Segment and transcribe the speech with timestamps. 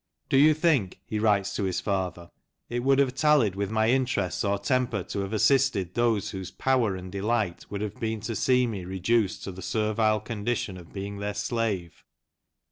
[0.31, 2.31] "Do you think," he writes to his father,"
[2.71, 6.95] it would have tallied with my interests or temper to have assisted those whose power
[6.95, 11.19] and delight would have been to see me reduced to the servile condition of being
[11.19, 12.03] their slave